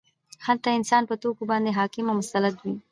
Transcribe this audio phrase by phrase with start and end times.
[0.45, 2.73] هلته انسان په توکو باندې حاکم او مسلط وي